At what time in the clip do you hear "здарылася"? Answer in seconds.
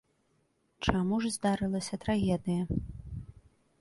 1.35-1.95